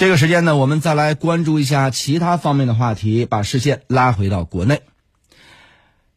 [0.00, 4.80] 这个时间呢，我们再来关注一下其他方面的话题，把视线拉回到国内。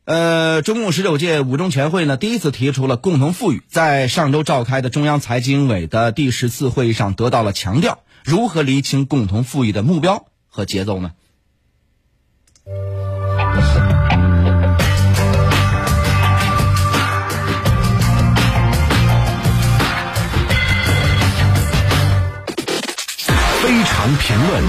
[0.06, 8.00] 呃，中共十九届五中全会呢，第一次提出了共同富裕，在上周召开的中央财经委的第十次会议上得到了强调。
[8.24, 11.12] 如何厘清共同富裕的目标和节奏呢？
[24.04, 24.62] 常评论。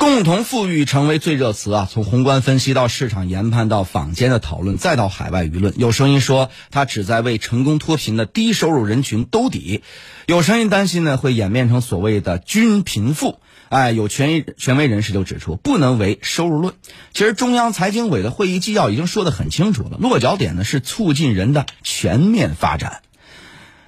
[0.00, 1.88] 共同富裕成为最热词啊！
[1.88, 9.84] 从宏观分析到市场研判，到坊间的讨论，再到海外舆论，有声音说它旨在为成功脱贫的低收入人群兜底，
[10.26, 13.38] 有声音担心呢会演变成所谓的均贫富。
[13.68, 16.74] 哎，有权威权威人士就指出，不能为收入论。
[17.14, 23.02] 其实中央财经委的会议纪要已经说得很清楚了，落脚点呢是促进人的全面发展。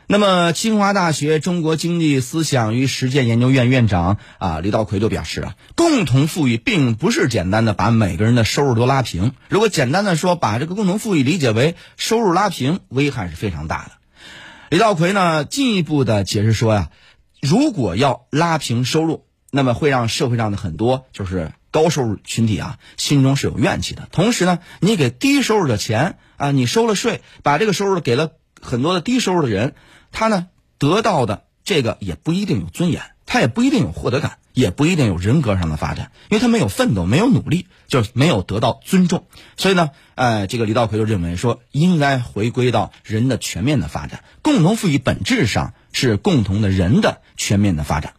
[0.06, 9.32] 那么，清华大学中国经济思想与实践研究院院长啊李道奎就表示啊，共同富裕并不是简单的把每个人的收入都拉平。
[9.48, 13.92] 如果简单的说，把这个共同富裕理解为收入拉平，危害是非常大的。
[14.68, 16.90] 李道奎呢进一步的解释说呀，
[17.40, 24.06] 如果要拉平收入，那么会让社会上的很多就是高收入群体啊心中是有怨气的。
[24.12, 28.32] 同时呢，你给低收入的钱啊，你收了税，把这个收入给了
[28.64, 29.74] 很多的低收入的人。
[30.10, 30.46] 他呢
[30.78, 39.26] 得到的这个也不一定有尊严，他也不一定有获得感，也不一定有人格上的发展，因为他没有奋斗，没有努力，就没有得到尊重。
[39.56, 48.14] 所以呢，呃，这个李道奎就认为说，应该回归到人的全面的发展，共同富裕本质上是共同的人的全面的发展。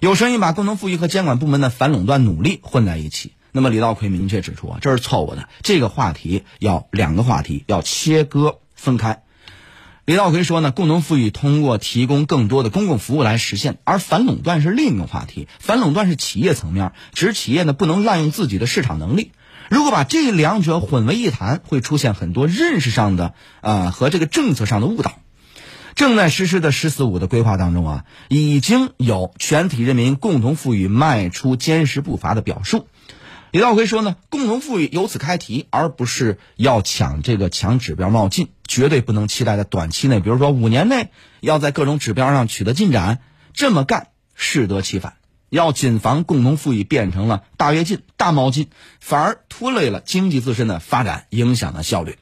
[0.00, 9.22] 有声音把共同富裕和监管部门的反垄断努力混在一起，那么李道奎明确指出啊，这是错误的，这个话题要两个话题要切割分开。
[10.04, 15.46] 李道奎说呢，共同富裕通过提供更多的公共服务来实现，而反垄断是另一个话题。
[15.60, 19.30] 反垄断是企业层面，指企业呢不能滥用自己的市场能力。
[19.70, 25.20] 如果把这两者混为一谈，会出现很多认识上的啊和这个政策上的误导。
[25.94, 32.88] 正在实施的“十四五”的规划当中啊，已经有全体人民共同富裕迈出坚实步伐的表述。
[33.52, 43.20] 李道葵说呢，共同富裕由此开题，而不是要抢这个抢指标冒进，绝对不能期待在短期内，比如说五年内要在各种指标上取得进展，
[43.52, 45.16] 这么干适得其反。
[45.50, 48.68] 要谨防共同富裕变成了大跃进、大冒进，
[49.00, 52.16] 反而拖累了经济自身的发展，影响了效率。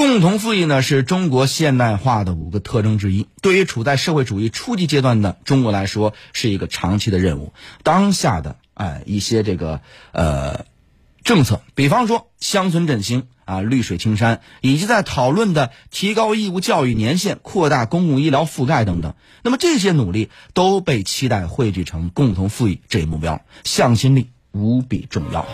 [0.00, 3.26] 共同富裕呢，是中国现代化的五个特征之一。
[3.42, 7.52] 对于处在社会主义初级阶段的中国来说，是一个长期的任务。
[7.82, 8.56] 当下的。
[8.72, 10.64] 哎，一些这个呃
[11.22, 19.12] 政策，比方说乡村振兴啊、绿水青山，以及在讨论的提高义务教育年限、扩大公共医疗覆盖等等。
[19.42, 25.46] 那么这些努力都被期待汇聚成共同富裕这一目标，向心力无比重要。